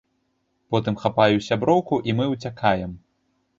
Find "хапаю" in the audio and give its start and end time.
1.03-1.37